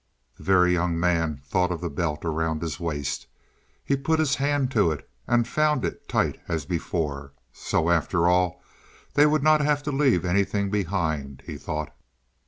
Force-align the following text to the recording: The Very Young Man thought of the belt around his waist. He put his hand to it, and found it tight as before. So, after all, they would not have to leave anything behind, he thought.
The 0.37 0.43
Very 0.43 0.73
Young 0.73 0.99
Man 0.99 1.43
thought 1.45 1.69
of 1.71 1.79
the 1.79 1.87
belt 1.91 2.25
around 2.25 2.63
his 2.63 2.79
waist. 2.79 3.27
He 3.83 3.95
put 3.95 4.17
his 4.17 4.37
hand 4.37 4.71
to 4.71 4.89
it, 4.89 5.07
and 5.27 5.47
found 5.47 5.85
it 5.85 6.09
tight 6.09 6.39
as 6.47 6.65
before. 6.65 7.33
So, 7.53 7.91
after 7.91 8.27
all, 8.27 8.63
they 9.13 9.27
would 9.27 9.43
not 9.43 9.61
have 9.61 9.83
to 9.83 9.91
leave 9.91 10.25
anything 10.25 10.71
behind, 10.71 11.43
he 11.45 11.55
thought. 11.55 11.95